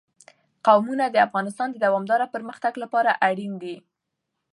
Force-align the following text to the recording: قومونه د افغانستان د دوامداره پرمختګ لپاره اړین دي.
قومونه 0.67 1.05
د 1.09 1.15
افغانستان 1.27 1.67
د 1.71 1.77
دوامداره 1.85 2.25
پرمختګ 2.33 2.73
لپاره 2.83 3.11
اړین 3.27 3.53
دي. 3.63 3.75